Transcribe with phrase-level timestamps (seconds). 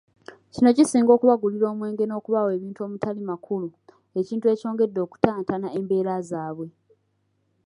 [0.53, 3.67] Kino kisinga okubagulira omwenge n'okubawa ebintu omutali makulu,
[4.19, 6.67] ekintu ekyongedde okuttattana embeera zaabwe.